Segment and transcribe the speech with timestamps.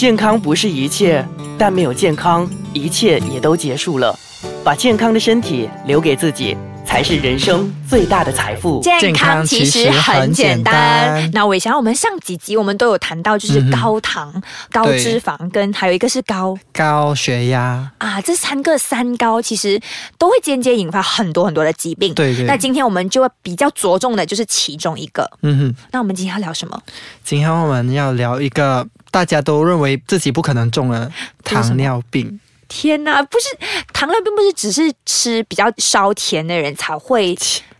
[0.00, 1.22] 健康不是一切，
[1.58, 4.18] 但没有健康，一切也都结束了。
[4.64, 8.80] 把健康的身体留给自己，才是人生最大的财富。
[8.80, 11.30] 健康其实很简单。
[11.34, 14.42] 那我想，我们上几集我们都有谈到，就是高糖、
[14.72, 19.78] 高脂肪，跟还有一个是高高血压啊，这三个三高其实
[20.16, 22.14] 都会间接引发很多很多的疾病。
[22.14, 22.46] 对对。
[22.46, 25.30] 那今天我们就会比较着重的就是其中一个。
[25.42, 25.74] 嗯哼。
[25.92, 26.82] 那我们今天要聊什么？
[27.22, 31.10] 今天我们要聊一个大家都认为自己不可能中了
[31.44, 32.40] 糖尿病。
[32.68, 33.46] 天哪，不是
[33.92, 37.36] 糖尿病，不是只是吃比较烧甜的人才会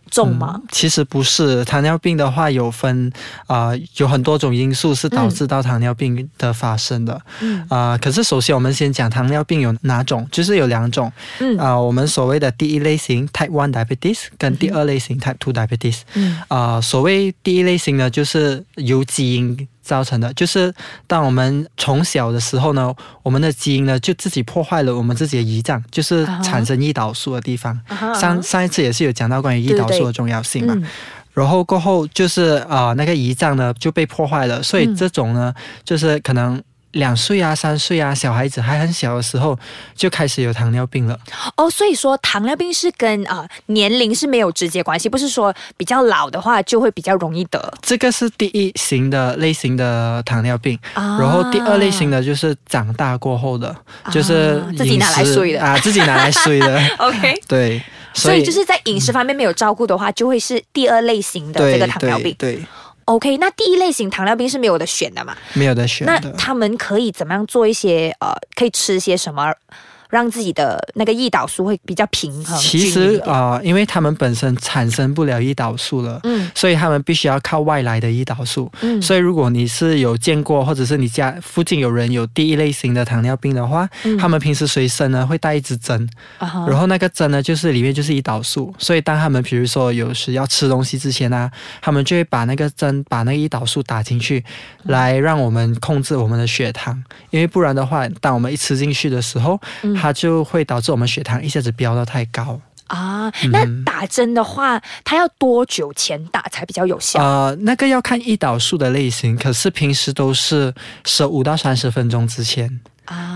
[0.09, 0.61] 中吗？
[0.69, 3.09] 其实不是，糖尿病的话有分
[3.47, 7.21] 啊，有很多种因素是导致到糖尿病的发生的。
[7.39, 11.09] 嗯啊，可是首先我们先讲糖尿病有哪种，就是有两种。
[11.39, 16.01] 嗯啊，我们所谓的第一类型 Type One Diabetes 跟第二类型 Type Two Diabetes。
[16.15, 19.69] 嗯啊，所谓第一类型呢，就是由基因。
[19.91, 20.73] 造成的，就是
[21.05, 27.77] 当我们从小的时候呢，我们的基因呢就自己破坏了我们自己的胰脏，就是产生胰岛素的地方。
[28.15, 30.73] 上上一次也是有讲到关于胰岛素的重要性嘛，
[31.33, 36.63] 然后过后就是啊那个胰脏呢就被破坏了，所以这种呢就是可能。
[36.93, 39.57] 两岁啊，三岁啊，小孩子还很小的时候
[39.95, 41.17] 就开始有糖尿病了。
[41.55, 47.73] 哦，所以说糖尿病是跟啊年龄是没有直接关系，不是说比较老的话就会比较容易得。
[47.81, 53.75] 这个是第一型的类型的糖尿病，然后第二类型的就是长大过后的，
[54.11, 56.81] 就是自己拿来睡的啊，自己拿来睡的。
[56.99, 57.81] OK，对，
[58.13, 62.35] 所以就是在饮食方面没有照顾的话，就会是第二类型的这个糖尿病。
[62.37, 62.61] 对。
[63.11, 65.35] OK，那第一类型糖尿病是没有的选的嘛？
[65.53, 66.05] 没有的选。
[66.07, 69.53] 那他们可以怎么样做一些呃，可以吃些什么？
[70.11, 72.55] 让自己的那个胰岛素会比较平衡。
[72.59, 78.71] 其实啊，因为他们本身产生不了胰岛素了，嗯，所以他们必须要靠外来的胰岛素。
[78.81, 83.89] 嗯，所以如果你是有见过，或者是你家附近有人有第一类型的糖尿病的话，
[84.19, 86.07] 他们平时随身呢会带一支针，
[86.39, 91.49] 然后那个针呢就是里面就是胰岛素，所以当他们比如说有时要吃东西之前呢，
[91.81, 94.43] 他们就会把那个针把那个胰岛素打进去，
[94.83, 99.59] 来让我们控制我们的血糖，因为不然的话，当我们一吃进去的时候，
[100.01, 103.31] 它就会导致我们血糖一下子飙到太高啊。
[103.51, 107.23] 那打针的话，它要多久前打才比较有效？
[107.23, 110.73] 呃，那个要看胰岛素的类型，可是平时都是
[111.05, 112.79] 十五到三十分钟之前。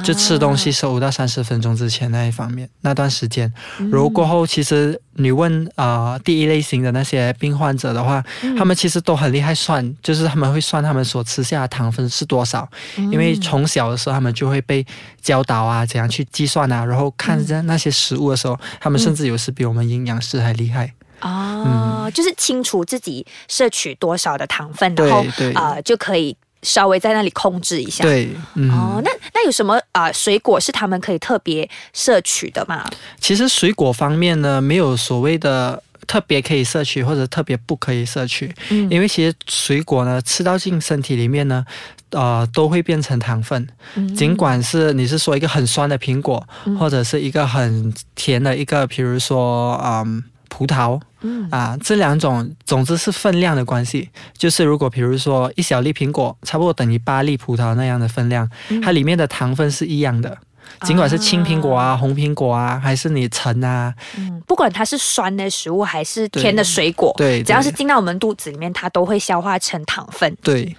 [0.04, 3.52] 就吃东西十五到三十分钟之前那一方面那段时间，
[3.92, 8.24] 如果过后其实你问啊第一类型的那些病患者的话，
[8.58, 14.86] 他们其实都很厉害算，就是他们会算他们所吃下的糖分是多少，因为从小的时候他们就会被
[15.22, 20.94] 教导啊怎样去计算啊，然后看着那些食物的时候，他们甚至有时比我们营养师还厉害。
[21.22, 25.26] 哦，就是清楚自己摄取多少的糖分，然后
[25.56, 26.38] 啊就可以。
[26.66, 28.04] 稍微在那里控制一下。
[28.04, 30.12] 对，嗯哦，那那有什么啊？
[30.12, 32.84] 水果是他们可以特别摄取的吗？
[33.20, 38.54] 其实水果方面呢，没有所谓的特别可以摄取或者特别不可以摄取。
[38.70, 41.64] 嗯，因为其实水果呢，吃到进身体里面呢，
[42.10, 43.68] 呃，都会变成糖分。
[43.94, 46.46] 嗯，尽管是你是说一个很酸的苹果，
[46.80, 50.24] 或者是一个很甜的一个，比如说嗯。
[50.56, 51.50] 葡萄，嗯。
[51.52, 54.10] 啊，这两种总之是分量的关系。
[54.38, 58.50] 就是如果比如说一小粒苹果，差不多等于八粒葡萄那样的分量，
[58.82, 60.38] 它里面的糖分是一样的。
[60.82, 70.36] 尽管是青苹果啊、红苹果啊，还是你橙啊，嗯，不管它是酸的食物还是甜的水果，对，只要是进到我们肚子里面，它都会消化成糖分。
[70.42, 70.76] 对，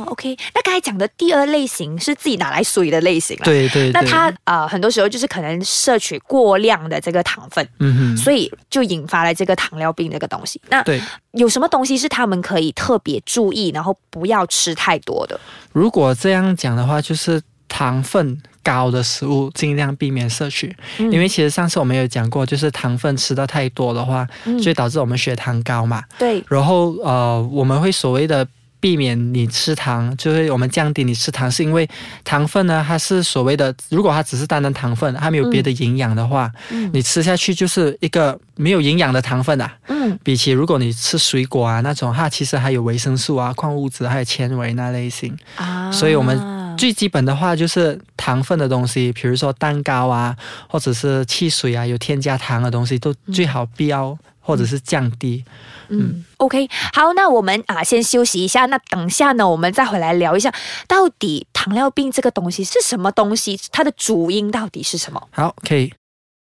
[0.00, 0.04] 哦。
[0.08, 3.44] OK，那刚才讲的第二类型是自己拿来水的类型了。
[3.44, 3.90] 对对。
[3.92, 10.60] 那它啊，很多时候就是可能摄取过量的这个糖分，嗯哼，所以就引发了这个糖尿病这个东西。
[10.68, 11.00] 那对，
[11.32, 15.38] 有什么东西是他们可以特别注意，然后不要吃太多的？
[15.72, 26.02] 如果这样讲的话，就是糖分高的食物尽量避免摄取，因为其实上次我们有讲过，就是糖分吃的太多的话，就会导致我们血糖高嘛。
[26.18, 26.42] 对。
[26.48, 28.46] 然后呃，我们会所谓的。
[28.80, 31.88] 避免你吃糖，就是我们降低你吃糖，是因为
[32.24, 36.50] 糖分呢，它是所谓的，如果它只是单单糖分，它没有别的营养的话，
[36.92, 39.72] 你吃下去就是一个没有营养的糖分啊。
[39.88, 45.90] 嗯，比起如果你吃水果啊那种，它其实还有维生素啊、矿物质还有纤维那类型啊。
[45.90, 50.36] 所以我们最基本的话就是糖分的东西，比如说蛋糕啊，
[50.68, 54.16] 或者是汽水啊，有添加糖的东西都最好不要。
[54.48, 55.44] 或者是降低，
[55.90, 60.50] 嗯，OK，好，那我们啊先休息一下，那等下呢，我们再回来聊一下，
[60.86, 65.28] 到底糖尿病这个东西是什么东西，它的主因到底是什么？
[65.32, 65.92] 好，可以。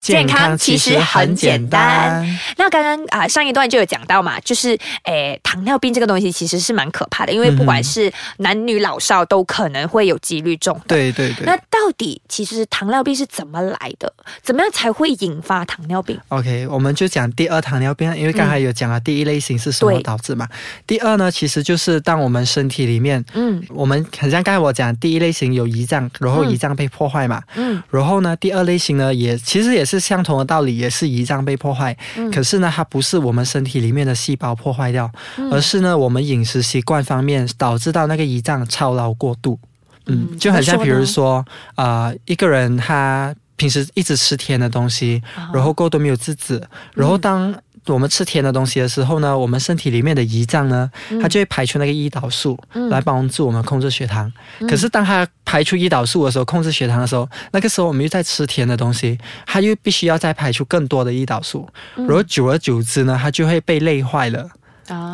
[0.03, 2.21] 健康其实很简单。
[2.57, 10.77] 那刚刚啊，上一段就有讲到嘛，就是诶，糖尿病这个东西其实是蛮可怕的，因为不管是男女老少都可能会有几率中。
[10.85, 11.45] 对对对。
[11.45, 14.13] 那到底其实糖尿病是怎么来的？
[14.41, 20.45] 怎么样才会引发糖尿病？OK，我们就讲第二糖尿病，因为刚才有讲了第一类型是什么导致嘛。
[20.85, 29.92] 第二呢，其实就是当我们身体里面，嗯，我们很像刚才我讲第一类型有胰脏，然后胰脏被破坏嘛，嗯，然后呢，第二类型呢也其实也是。
[29.99, 31.95] 是相同的道理，也是胰脏被破坏。
[32.31, 35.09] 可是呢，它不是我们身体里面的细胞破坏掉，
[35.51, 39.59] 而是呢，我们饮食习惯方面导致到那个胰脏操劳过度。
[40.07, 41.45] 嗯，就很像，比如说，
[41.75, 45.21] 啊，一个人他平时一直吃甜的东西，
[45.53, 46.61] 然后过都没有制止，
[46.95, 47.53] 然后当。
[47.87, 50.89] 我们吃甜的东西的时候呢，我们身体里面的胰脏呢，
[51.21, 52.57] 它就会排出那个胰岛素
[52.89, 54.31] 来帮助我们控制血糖。
[54.69, 61.69] 可是当它排出胰岛素的时候，控制血糖的时候，那个时候我们又在吃甜的东西，它又必须要再排出更多的胰岛素。
[61.95, 64.49] 然后久而久之呢，它就会被累坏了。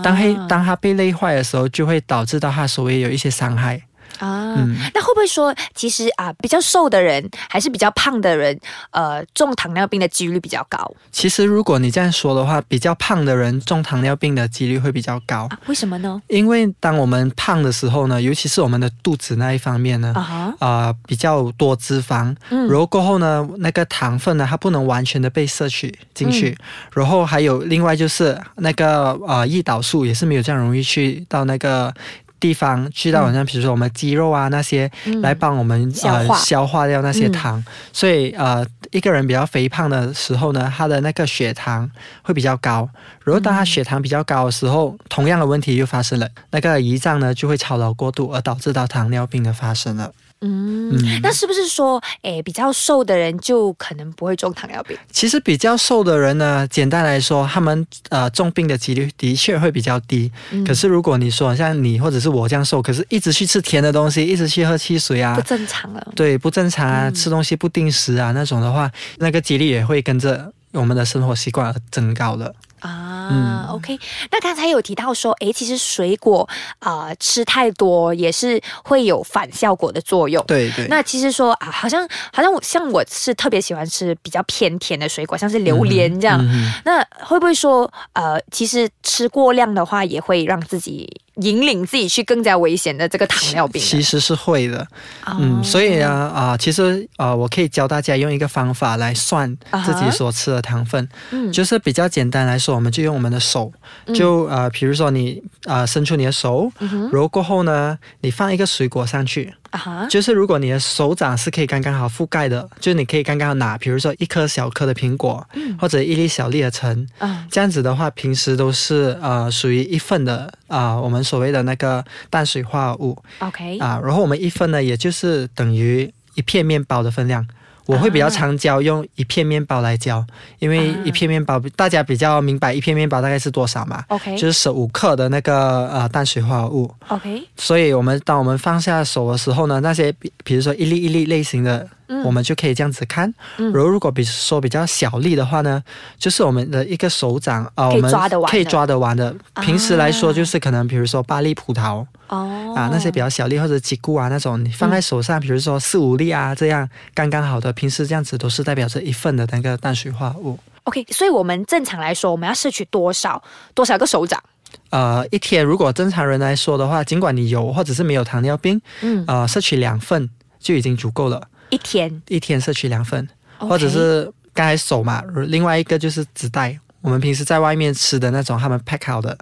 [0.01, 3.81] 当黑当它被累坏的时候，就会导致到它所谓有一些伤害。
[4.17, 4.56] 啊，
[4.94, 8.59] 那会不会说，其实啊，比较瘦的人还是比较胖的人，
[8.91, 10.91] 呃，中糖尿病的几率比较高？
[11.11, 15.47] 其实如果你这样说的话，比较胖的人中糖尿病的几率会比较高。
[15.67, 16.21] 为什么呢？
[16.27, 20.13] 因为当我们胖的时候呢，尤其是我们的肚子那一方面呢，
[20.59, 26.57] 啊，比较多脂肪，嗯然后过后呢，那个糖分呢，它不能完全的被摄取进去，
[26.94, 31.94] 然后还有另外就是那个呃，胰岛素也是没有这样容易去到那个。
[32.39, 34.91] 地方去到好像比如说我们肌肉啊那些
[35.21, 36.80] 来帮我们呃消化。
[36.89, 37.63] 掉那些糖，
[37.94, 41.88] 所以呃一个人比较肥胖的时候呢，他的那个血糖
[42.24, 42.89] 会比较高。
[43.21, 50.12] 如果当他血糖比较高的时候，同样的问题又发生了，那个胰脏呢就会操劳过度，而导致到糖尿病的发生了。
[50.41, 54.97] 嗯，那是不是说，诶，比较瘦的人就可能不会中糖尿病？
[55.12, 60.31] 其实比较瘦的人呢，简单来说，他们呃中病的几率的确会比较低。
[60.65, 66.07] 可是如果你说像你或者是我这样瘦，可是一直去吃甜的东西，一直去喝汽水啊，不正常了。
[66.15, 72.53] 对，不正常啊，吃东西不定时啊那种的话，那个几率也会跟着我们的生活习惯而增高了。
[72.79, 73.99] 啊，OK，
[74.31, 76.47] 那刚才有提到说，哎，其实水果
[76.79, 80.43] 啊吃太多也是会有反效果的作用。
[80.45, 80.87] 对对。
[80.87, 86.39] 那其实说啊，好像好像我像我是特别喜欢吃比较偏甜的水果，像是榴莲这样。
[86.85, 91.21] 那会不会说，呃，其实吃过量的话，也会让自己？
[91.41, 94.88] 引领自己去更加危险的这个糖尿病，其实是会的，
[95.25, 99.56] 嗯，所以啊啊，其实啊，我可以教大家用一个方法来算
[99.86, 103.71] 自己所吃的糖分，嗯，就是比较简单来说，我们就用我们的手，
[104.13, 106.71] 就啊，比如说你啊，伸出你的手，
[107.11, 109.53] 然后过后呢，你放一个水果上去。
[109.71, 115.47] 啊就是如果你的手掌是可以刚刚好覆盖的，就是你可以刚刚好拿，比如说一颗小颗的苹果，
[115.79, 117.07] 或者一粒小粒的橙，
[117.51, 123.23] 这样子的话，平时都是呃属于一份的啊，我们所谓的那个碳水化合物。
[123.39, 127.45] OK 啊，然后我们一份呢，也就是等于一片面包的分量。
[127.89, 130.24] 我会比较常教用一片面包来教，
[130.59, 136.94] 因为一片面包大家比较明白一片面包大概是多少嘛？OK，就是十五克的那个呃碳水化合物。
[137.07, 141.88] OK，所以我们当我们放下手的时候呢，那些比比如说一粒一粒类型的。
[142.23, 145.81] 我们就可以这样子看，然后如果比如说比较小粒的话呢，
[146.17, 148.11] 就是我们的一个手掌啊，我们
[148.47, 149.35] 可以抓得完的。
[149.61, 157.71] 平时来说，就是可能比如说八粒葡萄哦，啊那些比较小粒或者几固啊那种，你放在手上，比如说四五粒啊，这样刚刚好的。
[157.73, 160.59] 平时这样子都是代表着一份的那个碳水化合物。
[160.85, 163.42] OK，所以我们正常来说，我们要摄取多少
[163.75, 164.42] 多少个手掌？
[164.89, 171.47] 呃，一天如果正常人来说的话，尽管你有或者是没有糖尿病，嗯，呃，摄取两份就已经足够了。
[171.69, 172.21] 一天？
[172.28, 179.38] 一天摄取两份，或者是刚才手嘛，另外一个就是纸袋，我们平时在外面吃的那种，他们 pack 好的，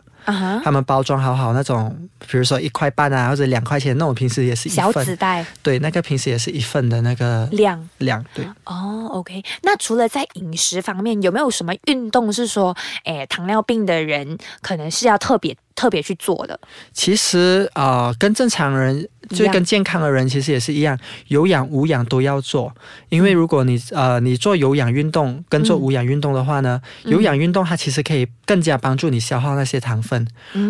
[0.64, 1.96] 他们包装好好那种，
[2.30, 7.90] 比如说一块半啊，或者两块钱那种，平时也是一小纸袋，对，那个平时也是一份的那个量。
[8.00, 8.46] 量，对。
[8.66, 16.60] 哦，OK，那除了在饮食方面，有没有什么运动是说，哎，糖尿病的人可能是要特别特别去做的？
[16.92, 19.08] 其实啊，跟正常人。
[19.30, 22.74] 就跟健康的人其实也是一样，有氧无氧都要做。
[23.10, 30.26] 因为如果你呃你做有氧运动跟做无氧运动的话呢，有氧运动它其实可以更加帮助你消耗那些糖分。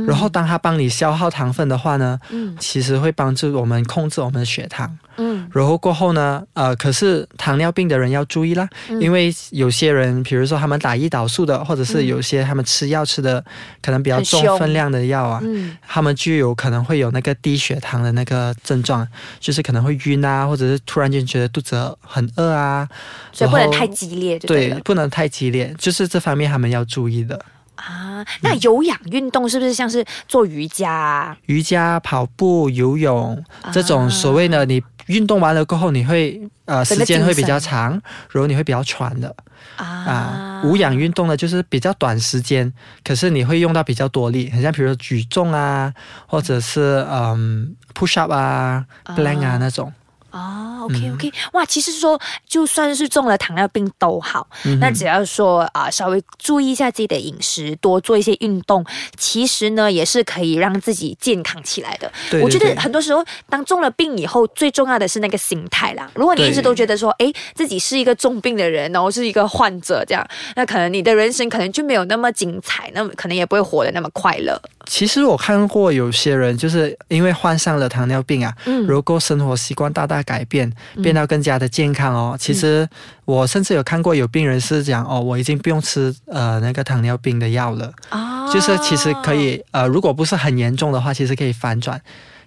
[0.08, 4.98] 然后当它帮你消耗糖分的话呢，嗯其实会帮助我们控制我们的血糖。
[5.18, 8.68] 嗯，然后过后呢，呃，可是糖尿病的人要注意啦，
[9.02, 13.44] 因为有些人，比如说他们打胰岛素的，或者是有些他们吃药吃的
[13.82, 15.42] 可能比较重分量的药啊，
[15.88, 19.08] 他们就有可能会有那个低血糖的那个症状，
[19.40, 22.88] 就是可能会晕啊，或者是突然间觉得肚子很饿啊，
[23.32, 27.44] 所以不能太激烈，对，不能太激烈，就是这方面他们要注意的。
[27.76, 33.40] 啊，那有氧运动是不是像是做瑜伽、瑜伽、跑步、游泳
[33.72, 37.92] 这种所谓的你运动完了过后，你会呃时间会比较长，
[38.32, 39.36] 然后你会比较喘的
[39.76, 40.62] 啊。
[40.64, 42.72] 无氧运动呢，就是比较短时间，
[43.04, 45.94] 可是你会用到比较多力，很像比如说举重啊，
[46.28, 49.92] 或者是嗯 push up 啊、plank 啊那种。
[50.38, 54.48] 哦，OK OK，哇，其实说就算是中了糖尿病都好，
[54.80, 58.86] 那只要说啊，稍微注意一下自己的饮食，多做一些运动，
[59.18, 62.12] 其实呢也是可以让自己健康起来的。
[62.44, 66.08] 我觉得很多时候，当中了病以后，最重要的是那个心态啦。
[66.14, 70.24] 如果你一直都觉得说，哎，自己是一个重病的人，然后是一个患者这样，
[70.56, 74.62] 那可能你的人生可能就没有那么精彩，那么可能也不会活得那么快乐。
[74.86, 80.27] 其实我看过有些人就是因为患上了糖尿病啊，嗯如果生活习惯大大。
[80.28, 80.70] 改变
[81.02, 82.36] 变到更加的健康哦。
[82.38, 82.86] 其实
[83.24, 87.92] 我甚至有看过有病人是讲哦，我已经不用吃呃那个糖尿病的药了。
[88.12, 92.00] 哦，就是其实可以呃，如果不是很严重的话，其实可以反转，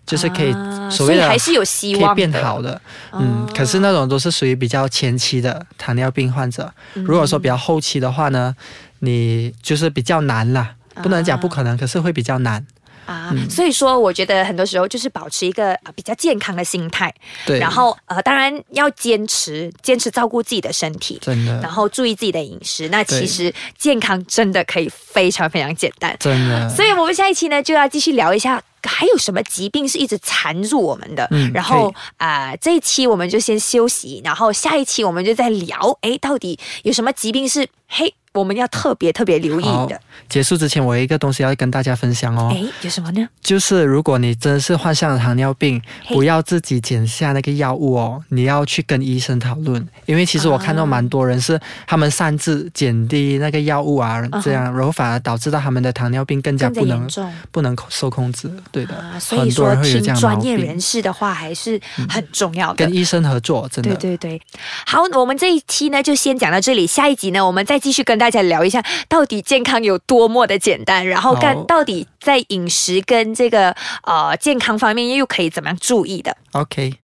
[0.05, 0.53] 就是可以
[0.91, 2.79] 所谓的还是有希望变好的。
[3.13, 6.71] 嗯，可是那种都是属于比较前期的糖尿病患者。
[6.95, 8.55] 如果说比较后期的话呢，
[8.99, 12.67] 你就是比较难啦，不能讲不可能，可是会比较难。
[13.11, 17.13] 啊，所以说我觉得很多时候就是保持一个比较健康的心态，
[17.45, 26.69] 对，然后呃，当然要坚持坚持照顾自己的身体，真的，然后注意自己的饮食，那其实健康真的可以非常非常简单，真的。
[26.69, 38.15] 所以我们下一期呢就要继续聊一下还有什么疾病是一直缠住我们的，嗯，然后啊这一期我们就先休息，然后下一期我们就再聊，哎，到底有什么疾病是嘿？
[38.33, 40.01] 我们要特别特别留意的。
[40.29, 42.53] 结束之前，我有一个东西要跟大家分享哦。
[42.55, 43.29] 哎，有什么呢？
[43.41, 49.85] 就是如果你真的是患上了糖尿病，不要自己减下那个药物哦，你要去跟医生讨论。
[50.07, 57.09] 因为其实我看到蛮多人是他们擅自减低那个药物啊，这样然后反而导致到他们的糖尿病更加不能
[57.51, 58.49] 不能受控制。
[58.71, 62.85] 对的，所以说听专业人士的话还是很重要的。
[62.87, 63.93] 跟医生合作，真的。
[63.97, 64.43] 对对对。
[64.87, 68.20] 好，我们这一期呢就先讲到这里，下一集呢我们再继续跟。
[68.21, 71.05] 大家聊一下，到底健康有多么的简单？
[71.05, 73.75] 然后干到底在饮食跟这个
[74.05, 76.95] 呃健康方面又可以怎么样注意的？OK。